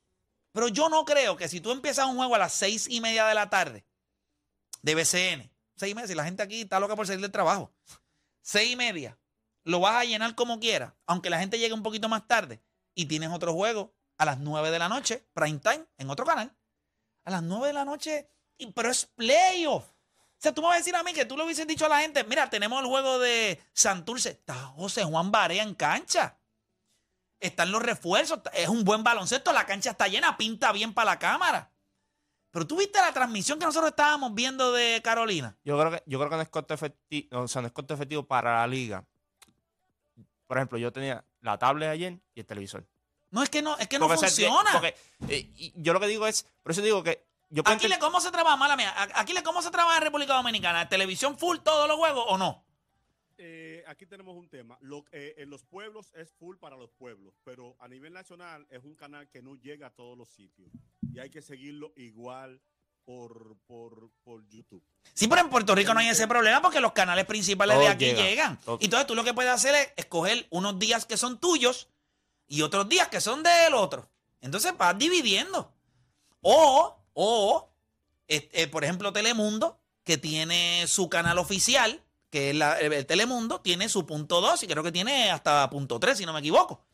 [0.53, 3.25] Pero yo no creo que si tú empiezas un juego a las seis y media
[3.27, 3.83] de la tarde
[4.81, 7.71] de BCN, seis y la gente aquí está loca por salir del trabajo,
[8.41, 9.17] seis y media,
[9.63, 12.61] lo vas a llenar como quieras, aunque la gente llegue un poquito más tarde
[12.95, 16.55] y tienes otro juego a las 9 de la noche, prime time, en otro canal.
[17.25, 19.83] A las 9 de la noche, y- pero es playoff.
[19.85, 21.89] O sea, tú me vas a decir a mí que tú le hubieses dicho a
[21.89, 26.39] la gente, mira, tenemos el juego de Santurce, está José Juan Barea en cancha.
[27.39, 31.19] Están los refuerzos, es un buen baloncesto, la cancha está llena, pinta bien para la
[31.19, 31.71] cámara.
[32.57, 35.55] Pero tú viste la transmisión que nosotros estábamos viendo de Carolina.
[35.63, 37.93] Yo creo que, yo creo que no es costo efectivo, o sea, no es costo
[37.93, 39.05] efectivo para la liga.
[40.47, 42.83] Por ejemplo, yo tenía la tablet ayer y el televisor.
[43.29, 44.71] No, es que no, es que no Porque, funciona.
[44.71, 44.95] porque,
[45.29, 48.31] eh, yo lo que digo es, por eso digo que yo Aquí le cómo se
[48.31, 48.91] trabaja, mala mía.
[49.13, 50.89] Aquí le cómo se trabaja en República Dominicana.
[50.89, 52.65] ¿Televisión full todos los juegos o no?
[53.37, 54.77] Eh, aquí tenemos un tema.
[54.81, 58.83] Lo, eh, en los pueblos es full para los pueblos, pero a nivel nacional es
[58.83, 60.69] un canal que no llega a todos los sitios.
[61.13, 62.59] Y hay que seguirlo igual
[63.05, 64.83] por, por, por YouTube.
[65.13, 68.05] Sí, pero en Puerto Rico no hay ese problema porque los canales principales de aquí
[68.05, 68.59] llega, llegan.
[68.79, 71.89] Y entonces tú lo que puedes hacer es escoger unos días que son tuyos
[72.47, 74.09] y otros días que son del otro.
[74.41, 75.71] Entonces vas dividiendo.
[76.41, 77.69] O, o,
[78.27, 84.05] este, por ejemplo, Telemundo, que tiene su canal oficial, que la- el Telemundo, tiene su
[84.05, 86.85] punto 2 y creo que tiene hasta punto 3, si no me equivoco.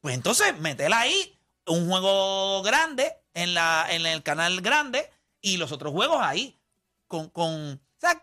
[0.00, 5.10] Pues entonces, metela ahí un juego grande en, la, en el canal grande
[5.40, 6.58] y los otros juegos ahí.
[7.06, 8.22] Con, con o sea,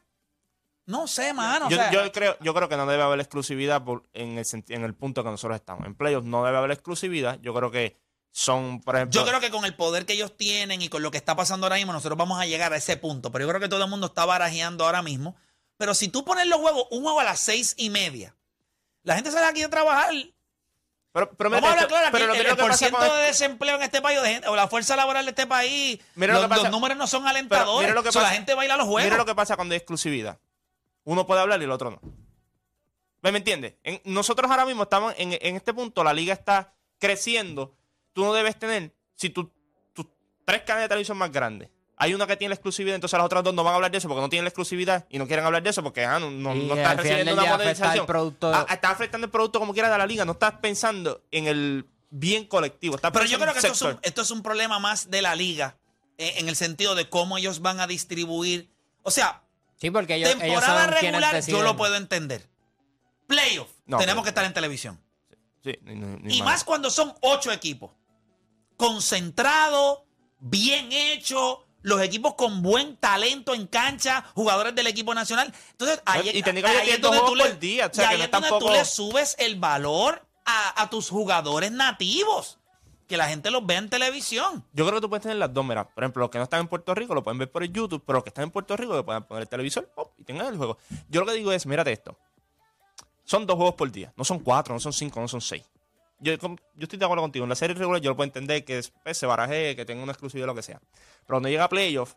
[0.85, 1.67] no sé, mano.
[1.67, 4.45] o yo, sea, yo creo, yo creo que no debe haber exclusividad por- en, el,
[4.69, 5.85] en el punto que nosotros estamos.
[5.85, 7.39] En playoffs no debe haber exclusividad.
[7.41, 7.97] Yo creo que
[8.33, 9.19] son, por ejemplo.
[9.19, 11.65] yo creo que con el poder que ellos tienen y con lo que está pasando
[11.65, 13.31] ahora mismo, nosotros vamos a llegar a ese punto.
[13.31, 15.35] Pero yo creo que todo el mundo está barajeando ahora mismo.
[15.82, 18.36] Pero si tú pones los juegos, un juego a las seis y media,
[19.02, 20.13] la gente sale aquí a trabajar.
[21.12, 23.78] pero, pero Vamos a hablar claro, pero lo el, que- el porciento con de desempleo
[23.78, 26.39] en este país o, de gente- o la fuerza laboral de este país, Mira lo
[26.41, 27.88] los, que pasa- los números no son alentadores.
[27.89, 29.06] mira lo que O sea, la gente baila los juegos.
[29.06, 30.38] Mira lo que pasa cuando hay exclusividad.
[31.04, 32.00] Uno puede hablar y el otro no.
[33.24, 33.74] ¿Me me entiendes?
[33.84, 37.76] En- nosotros ahora mismo estamos en, en este punto, la liga está creciendo.
[38.13, 39.52] Tú no debes tener, si tú,
[39.94, 40.06] tus
[40.46, 41.72] tres canales de televisión más grandes,
[42.03, 43.99] hay una que tiene la exclusividad, entonces las otras dos no van a hablar de
[43.99, 46.31] eso porque no tienen la exclusividad y no quieren hablar de eso porque ah, no,
[46.31, 48.05] no, no final recibiendo una monetización.
[48.07, 48.51] producto.
[48.53, 51.85] Ah, estás afectando el producto como quiera de la liga, no estás pensando en el
[52.09, 52.95] bien colectivo.
[52.95, 53.99] Estás Pero yo creo que esto es, un, sector.
[54.07, 55.77] esto es un problema más de la liga,
[56.17, 58.69] eh, en el sentido de cómo ellos van a distribuir.
[59.03, 59.43] O sea,
[59.77, 62.49] Sí, porque ellos, temporada regular yo lo puedo entender.
[63.27, 64.99] Playoff, No, tenemos pero- que estar en televisión.
[65.63, 66.45] Sí, ni- ni- ni Y manera.
[66.45, 67.91] más cuando son ocho equipos.
[68.91, 70.05] Concentrado,
[70.39, 75.54] bien hecho, los equipos con buen talento en cancha, jugadores del equipo nacional.
[75.72, 78.86] Entonces, ahí, Y es donde tú le, día, o sea, que no es tú le
[78.86, 82.58] subes el valor a, a tus jugadores nativos.
[83.08, 84.63] Que la gente los vea en televisión.
[84.72, 85.86] Yo creo que tú puedes tener las dos, mira.
[85.86, 88.02] Por ejemplo, los que no están en Puerto Rico lo pueden ver por el YouTube,
[88.06, 90.56] pero los que están en Puerto Rico que pueden poner el televisor y tengan el
[90.56, 90.78] juego.
[91.10, 92.17] Yo lo que digo es, mírate esto.
[93.26, 94.13] Son dos juegos por día.
[94.15, 95.63] No son cuatro, no son cinco, no son seis.
[96.21, 97.43] Yo, yo estoy de acuerdo contigo.
[97.43, 100.12] En la serie regular yo lo puedo entender que después se baraje, que tenga una
[100.13, 100.79] exclusividad o lo que sea.
[100.79, 102.13] Pero cuando llega a playoff,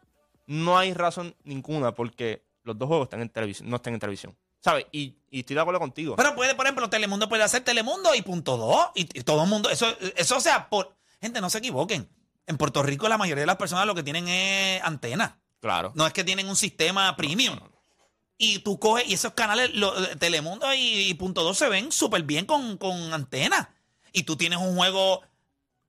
[0.46, 4.36] no hay razón ninguna porque los dos juegos están en televisión, no están en televisión.
[4.60, 4.86] ¿Sabes?
[4.92, 6.16] Y, y estoy de acuerdo contigo.
[6.16, 8.86] Pero puede, por ejemplo, Telemundo puede hacer Telemundo y punto dos.
[8.94, 9.86] Y, y todo el mundo, eso,
[10.16, 12.08] eso o sea, por, gente, no se equivoquen.
[12.46, 15.38] En Puerto Rico la mayoría de las personas lo que tienen es antena.
[15.60, 15.92] claro.
[15.94, 17.58] No es que tienen un sistema premium.
[18.36, 22.22] Y tú coges, y esos canales, lo- Telemundo y, y Punto 2 se ven súper
[22.24, 23.73] bien con, con antena.
[24.14, 25.20] Y tú tienes un juego,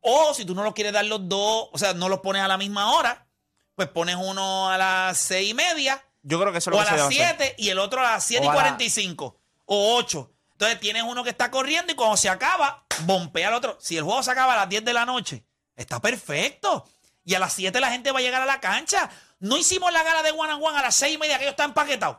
[0.01, 2.47] o si tú no los quieres dar los dos, o sea, no los pones a
[2.47, 3.27] la misma hora,
[3.75, 6.81] pues pones uno a las seis y media, Yo creo que eso es o lo
[6.81, 7.13] a que se las.
[7.37, 10.31] 7 y el otro a las 7 y O a la- 45, o 8.
[10.53, 13.77] Entonces tienes uno que está corriendo y cuando se acaba, bompea al otro.
[13.79, 15.43] Si el juego se acaba a las 10 de la noche,
[15.75, 16.87] está perfecto.
[17.23, 19.09] Y a las 7 la gente va a llegar a la cancha.
[19.39, 21.53] No hicimos la gala de one and one a las 6 y media que ellos
[21.53, 22.17] están empaquetados.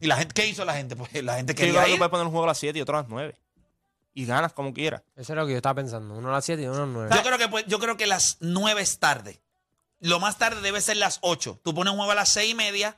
[0.00, 0.94] ¿Y la gente qué hizo la gente?
[0.94, 2.96] Pues la gente Sí, yo creo que poner un juego a las 7 y otro
[2.96, 3.34] a las 9.
[4.14, 5.02] Y ganas como quieras.
[5.16, 6.14] Eso es lo que yo estaba pensando.
[6.14, 7.10] Uno a las 7 y uno a las 9.
[7.14, 9.40] Yo creo que pues, yo creo que las 9 es tarde.
[10.00, 11.60] Lo más tarde debe ser las 8.
[11.62, 12.96] Tú pones un juego a las 6 y media.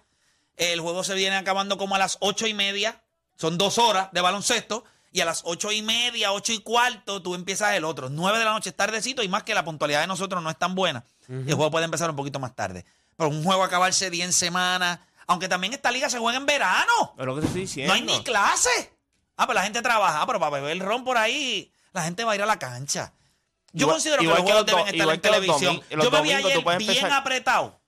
[0.56, 3.02] El juego se viene acabando como a las 8 y media.
[3.36, 4.84] Son dos horas de baloncesto.
[5.12, 8.08] Y a las 8 y media, 8 y cuarto, tú empiezas el otro.
[8.10, 9.22] 9 de la noche es tardecito.
[9.22, 11.04] Y más que la puntualidad de nosotros no es tan buena.
[11.28, 12.84] El juego puede empezar un poquito más tarde.
[13.16, 15.06] Pero un juego acabarse 10 en semana.
[15.26, 17.14] Aunque también esta liga se juega en verano.
[17.18, 17.92] Es lo que te estoy diciendo.
[17.92, 18.92] No hay ni clase.
[19.42, 22.32] Ah, pero la gente trabaja, Ah, pero para beber ron por ahí, la gente va
[22.32, 23.12] a ir a la cancha.
[23.72, 25.80] Yo Igual- considero que los que los deben estar en televisión.
[25.90, 27.80] Yo me vi ayer bien empezar- apretado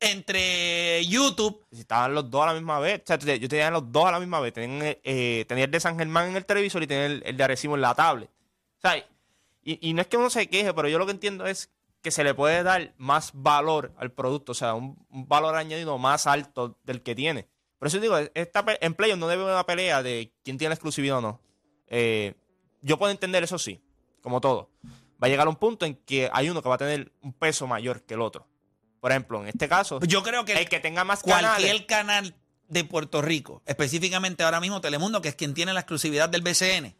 [0.00, 1.64] entre YouTube.
[1.72, 3.00] Si estaban los dos a la misma vez.
[3.02, 4.52] O sea, te- yo tenía los dos a la misma vez.
[4.52, 7.44] Tenía, eh, tenía el de San Germán en el televisor y tenía el, el de
[7.44, 8.28] Arecibo en la tablet.
[8.28, 11.46] O sea, y, y no es que uno se queje, pero yo lo que entiendo
[11.46, 11.70] es
[12.02, 14.52] que se le puede dar más valor al producto.
[14.52, 17.48] O sea, un, un valor añadido más alto del que tiene.
[17.78, 20.74] Por eso digo, esta, en Playoff no debe haber una pelea de quién tiene la
[20.74, 21.40] exclusividad o no.
[21.88, 22.34] Eh,
[22.80, 23.82] yo puedo entender eso sí,
[24.22, 24.70] como todo.
[25.22, 27.66] Va a llegar un punto en que hay uno que va a tener un peso
[27.66, 28.46] mayor que el otro.
[29.00, 31.86] Por ejemplo, en este caso, Yo creo que el que tenga más cualquier canales.
[31.86, 32.34] canal
[32.68, 36.96] de Puerto Rico, específicamente ahora mismo Telemundo, que es quien tiene la exclusividad del BCN.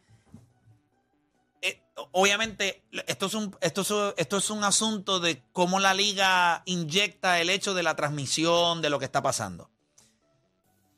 [1.61, 6.61] eh, obviamente, esto es, un, esto, es, esto es un asunto de cómo la liga
[6.65, 9.69] inyecta el hecho de la transmisión, de lo que está pasando.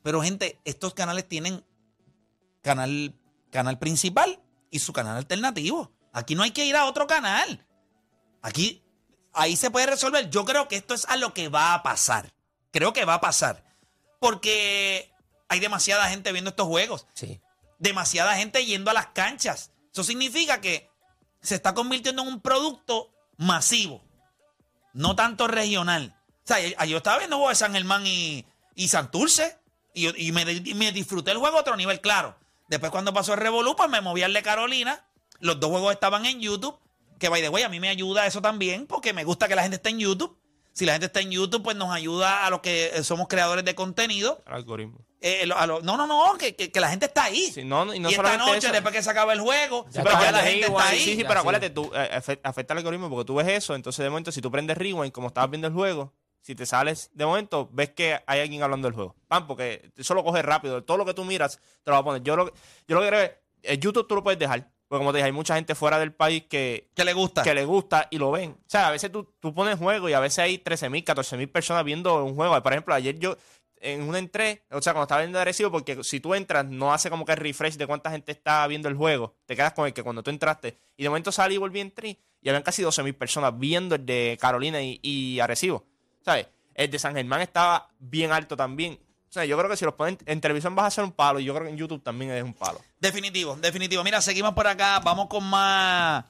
[0.02, 1.64] Pero, gente, estos canales tienen
[2.62, 3.14] canal,
[3.50, 5.92] canal principal y su canal alternativo.
[6.12, 7.66] Aquí no hay que ir a otro canal.
[8.42, 8.82] Aquí,
[9.32, 10.30] ahí se puede resolver.
[10.30, 12.32] Yo creo que esto es a lo que va a pasar.
[12.72, 13.64] Creo que va a pasar.
[14.18, 15.12] Porque
[15.48, 17.06] hay demasiada gente viendo estos juegos.
[17.14, 17.40] Sí.
[17.78, 19.72] Demasiada gente yendo a las canchas.
[19.92, 20.90] Eso significa que
[21.40, 24.02] se está convirtiendo en un producto masivo.
[24.92, 26.16] No tanto regional.
[26.44, 29.58] O sea, yo- estaba viendo juegos de San Germán y, y Santurce.
[29.94, 30.44] Y, y me,
[30.92, 32.36] disfruté el juego a otro nivel, claro.
[32.68, 35.04] Después cuando pasó el Revolú, pues me moví al de Carolina.
[35.40, 36.78] Los dos juegos estaban en YouTube.
[37.18, 39.62] Que, by the way, a mí me ayuda eso también porque me gusta que la
[39.62, 40.38] gente esté en YouTube.
[40.72, 43.64] Si la gente está en YouTube, pues nos ayuda a los que eh, somos creadores
[43.64, 44.42] de contenido.
[44.46, 44.98] El algoritmo.
[45.20, 47.50] Eh, a lo- no, no, no, que, que- que la gente está ahí.
[47.52, 48.72] Sí, no, no, y no y esta noche, eso.
[48.72, 50.98] después que se acaba el juego, pues está ya la el gente rewind, está ahí.
[51.00, 51.38] Sí, sí, pero sí.
[51.40, 54.40] acuérdate, tú, eh, afe- afecta al algoritmo porque tú ves eso, entonces de momento si
[54.40, 58.20] tú prendes rewind, como estabas viendo el juego, si te sales de momento, ves que
[58.26, 59.14] hay alguien hablando del juego.
[59.28, 60.82] Pam, porque eso lo coges rápido.
[60.84, 62.22] Todo lo que tú miras te lo va a poner.
[62.22, 62.46] Yo lo,
[62.86, 63.30] yo lo que creo
[63.62, 64.70] es, YouTube tú lo puedes dejar.
[64.88, 67.44] Porque como te dije, hay mucha gente fuera del país que, Que le gusta.
[67.44, 68.50] que le gusta y lo ven.
[68.50, 71.84] O sea, a veces tú, tú pones juego y a veces hay 13.000, 14.000 personas
[71.84, 72.60] viendo un juego.
[72.60, 73.36] Por ejemplo, ayer yo
[73.80, 77.08] en una entré, o sea, cuando estaba viendo agresivo, porque si tú entras, no hace
[77.08, 79.36] como que el refresh de cuánta gente está viendo el juego.
[79.46, 80.76] Te quedas con el que cuando tú entraste.
[80.96, 82.06] Y de momento salí y volví a entrar
[82.42, 85.86] y habían casi 12.000 personas viendo el de Carolina y, y Arecibo.
[86.24, 86.46] ¿Sabes?
[86.74, 88.98] El de San Germán estaba bien alto también.
[89.28, 91.38] O sea, yo creo que si los ponen en televisión vas a hacer un palo
[91.38, 92.80] y yo creo que en YouTube también es un palo.
[92.98, 94.02] Definitivo, definitivo.
[94.02, 94.98] Mira, seguimos por acá.
[95.00, 96.24] Vamos con más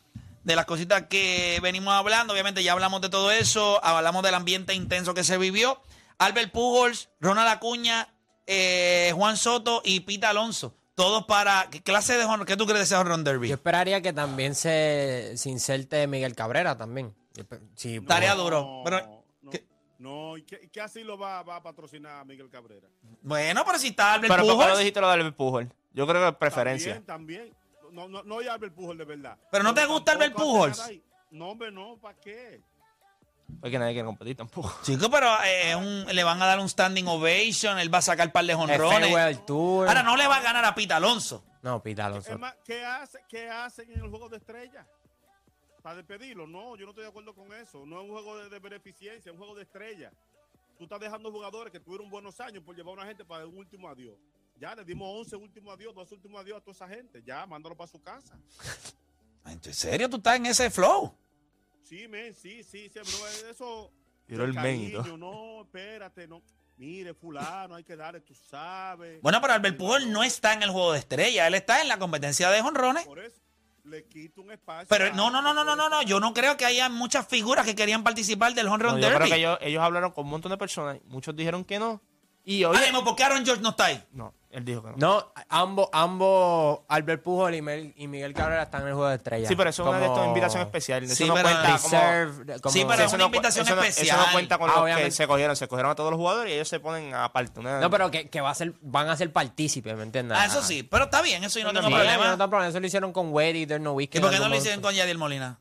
[0.44, 2.32] de las cositas que venimos hablando.
[2.34, 3.82] Obviamente ya hablamos de todo eso.
[3.84, 5.80] Hablamos del ambiente intenso que se vivió.
[6.18, 8.12] Albert Pujols, Ronald Acuña,
[8.46, 10.74] eh, Juan Soto y Pita Alonso.
[10.94, 11.68] Todos para...
[11.70, 12.44] ¿Qué clase de honor?
[12.44, 13.48] ¿Qué tú crees de ese honor derby?
[13.48, 17.14] Yo esperaría que también se, se inserte Miguel Cabrera también.
[18.06, 18.82] Tarea No, duro.
[18.84, 19.19] Pero,
[20.00, 20.40] no, ¿qué?
[20.40, 22.88] ¿y qué, qué así lo va, va a patrocinar Miguel Cabrera?
[23.22, 24.78] bueno, pero si está Albert Pero ¿por qué no Pujols.
[24.78, 25.72] dijiste lo de Albert Pujol?
[25.92, 27.02] Yo creo que es preferencia.
[27.04, 27.56] También, también.
[27.92, 29.36] No, no, no hay Albert Pujol de verdad.
[29.50, 30.34] ¿Pero no te gusta Albert
[30.80, 31.02] ahí.
[31.30, 32.62] No, hombre, no, ¿para qué?
[33.60, 34.78] Porque nadie quiere competir tampoco.
[34.82, 37.78] Chico, pero eh, un- le van a dar un standing ovation.
[37.78, 38.54] Él va a sacar par de
[39.46, 39.88] Tour.
[39.88, 41.44] Ahora no le va a ganar a Pita Alonso.
[41.62, 42.38] No, Pita Alonso.
[42.64, 44.86] ¿qué, hace, ¿Qué hacen en el juego de estrellas?
[45.82, 46.46] Para despedirlo.
[46.46, 47.84] No, yo no estoy de acuerdo con eso.
[47.86, 50.12] No es un juego de, de beneficencia, es un juego de estrellas.
[50.76, 53.56] Tú estás dejando jugadores que tuvieron buenos años por llevar a una gente para un
[53.56, 54.16] último adiós.
[54.58, 57.22] Ya le dimos 11 últimos adiós, dos últimos adiós a toda esa gente.
[57.22, 58.38] Ya, mándalo para su casa.
[59.46, 61.14] ¿En serio tú estás en ese flow?
[61.82, 63.90] Sí, men, sí, sí, sí, pero eso.
[64.26, 66.42] Tiró el cariño, no, espérate, no.
[66.76, 69.20] Mire, fulano, hay que darle, tú sabes.
[69.20, 71.98] Bueno, pero Albert Pujol no está en el juego de estrella, él está en la
[71.98, 73.04] competencia de jonrones.
[73.06, 73.40] Por eso
[73.84, 74.86] le quito un espacio.
[74.88, 77.64] Pero no, no, no, no, no, no, no, yo no creo que haya muchas figuras
[77.66, 79.30] que querían participar del home No, run yo creo derby.
[79.30, 80.98] que ellos, ellos hablaron con un montón de personas.
[81.06, 82.00] Muchos dijeron que no.
[82.44, 84.02] Y oye, ¿por qué Aaron George no está ahí?
[84.12, 84.96] no, él dijo que no.
[84.96, 89.14] No, ambos, ambos, Albert Pujol y Miguel, y Miguel Cabrera están en el juego de
[89.16, 89.46] estrellas.
[89.48, 91.10] Sí, pero eso es una de Como estas invitaciones especiales.
[91.10, 91.96] Eso Sí, no pero- cuenta como...
[92.00, 94.18] reserve, como- Sí, pero es eso una no invitación eso no- especial.
[94.18, 95.10] Eso no cuenta con Ah, los que obviamente.
[95.12, 95.54] se cogieron.
[95.56, 97.60] Se cogieron a todos los jugadores y ellos se ponen aparte.
[97.60, 100.36] una- No, pero que, que va a ser, van a ser partícipes, ¿me entiendes?
[100.36, 102.24] Ah, eso sí, pero está bien, eso yo no tengo Sí, problema.
[102.26, 102.68] no tengo problema.
[102.70, 104.18] Eso lo hicieron con Wade y Dirk Nowitzki.
[104.18, 105.58] ¿Y por qué no lo hicieron con Yadiel Molina?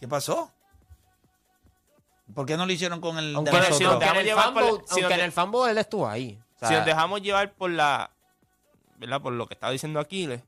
[0.00, 0.50] ¿Qué pasó?
[2.34, 4.24] ¿Por qué no lo hicieron con el Aunque, de en el- si nos aunque en
[4.24, 6.38] dejamos el si nos fanboat él estuvo ahí.
[6.56, 8.10] O sea, si nos dejamos llevar por la...
[8.96, 9.20] ¿Verdad?
[9.20, 10.42] Por lo que estaba diciendo Aquiles,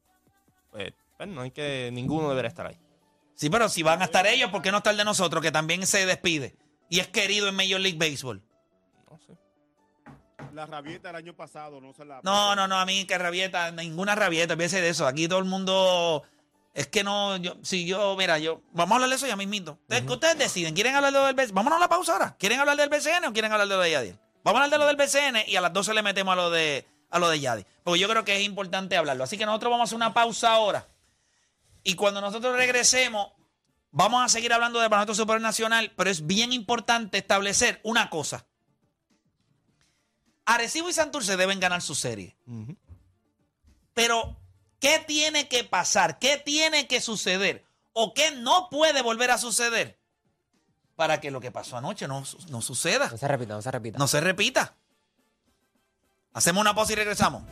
[0.71, 1.91] pues, pues no hay que...
[1.93, 2.79] Ninguno debería estar ahí.
[3.35, 5.51] Sí, pero si van a estar ellos, ¿por qué no está el de nosotros, que
[5.51, 6.55] también se despide?
[6.89, 8.41] Y es querido en Major League Baseball.
[9.11, 9.37] No sé.
[10.53, 12.21] La rabieta del año pasado, no se la.
[12.23, 15.05] No, no, no, a mí que rabieta, ninguna rabieta, piense de eso.
[15.07, 16.23] Aquí todo el mundo.
[16.75, 19.79] Es que no, yo, si yo, mira, yo, vamos a hablar de eso ya mismito.
[19.83, 21.55] Ustedes, ustedes deciden, ¿quieren hablar de lo del BCN?
[21.55, 22.37] Vámonos a la pausa ahora.
[22.37, 24.19] ¿Quieren hablar del BCN o quieren hablar de lo de Yadiel?
[24.43, 26.51] Vamos a hablar de lo del BCN y a las 12 le metemos a lo
[26.51, 27.65] de, a lo de Yadi.
[27.85, 29.25] Porque yo creo que es importante hablarlo.
[29.25, 30.87] Así que nosotros vamos a hacer una pausa ahora.
[31.85, 33.33] Y cuando nosotros regresemos,
[33.93, 38.47] vamos a seguir hablando del Baloncesto Superior Nacional, pero es bien importante establecer una cosa.
[40.45, 42.37] Arecibo y Santurce deben ganar su serie.
[43.95, 44.37] Pero,
[44.85, 46.19] ¿qué tiene que pasar?
[46.19, 47.65] ¿Qué tiene que suceder?
[47.95, 49.99] ¿O qué no puede volver a suceder?
[50.95, 53.99] Para que lo que pasó anoche no, no suceda, No se repita, no se repita.
[53.99, 54.77] no se repita.
[56.35, 57.43] Hacemos una pausa y regresamos.